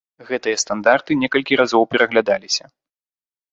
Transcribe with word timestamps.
Гэтыя 0.29 0.61
стандарты 0.63 1.17
некалькі 1.25 1.59
разоў 1.63 1.83
пераглядаліся. 1.93 2.63